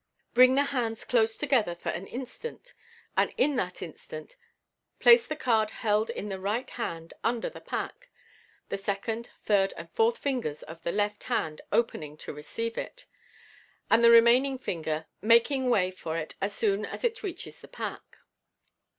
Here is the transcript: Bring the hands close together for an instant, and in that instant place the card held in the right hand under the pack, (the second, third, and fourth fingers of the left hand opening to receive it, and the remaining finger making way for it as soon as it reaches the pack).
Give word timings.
Bring 0.33 0.55
the 0.55 0.63
hands 0.63 1.05
close 1.05 1.37
together 1.37 1.75
for 1.75 1.89
an 1.89 2.07
instant, 2.07 2.73
and 3.15 3.31
in 3.37 3.55
that 3.57 3.83
instant 3.83 4.35
place 4.99 5.27
the 5.27 5.35
card 5.35 5.69
held 5.69 6.09
in 6.09 6.27
the 6.27 6.39
right 6.39 6.67
hand 6.71 7.13
under 7.23 7.51
the 7.51 7.61
pack, 7.61 8.09
(the 8.69 8.79
second, 8.79 9.29
third, 9.43 9.75
and 9.77 9.91
fourth 9.91 10.17
fingers 10.17 10.63
of 10.63 10.81
the 10.81 10.91
left 10.91 11.25
hand 11.25 11.61
opening 11.71 12.17
to 12.17 12.33
receive 12.33 12.79
it, 12.79 13.05
and 13.91 14.03
the 14.03 14.09
remaining 14.09 14.57
finger 14.57 15.05
making 15.21 15.69
way 15.69 15.91
for 15.91 16.17
it 16.17 16.33
as 16.41 16.55
soon 16.55 16.83
as 16.83 17.03
it 17.03 17.21
reaches 17.21 17.59
the 17.61 17.67
pack). 17.67 18.17